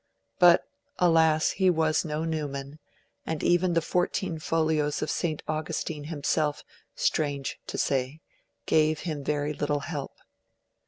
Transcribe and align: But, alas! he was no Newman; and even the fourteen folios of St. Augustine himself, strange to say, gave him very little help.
But, 0.39 0.65
alas! 0.97 1.51
he 1.51 1.69
was 1.69 2.03
no 2.03 2.25
Newman; 2.25 2.79
and 3.23 3.43
even 3.43 3.73
the 3.75 3.83
fourteen 3.83 4.39
folios 4.39 5.03
of 5.03 5.11
St. 5.11 5.43
Augustine 5.47 6.05
himself, 6.05 6.63
strange 6.95 7.59
to 7.67 7.77
say, 7.77 8.21
gave 8.65 9.01
him 9.01 9.23
very 9.23 9.53
little 9.53 9.81
help. 9.81 10.13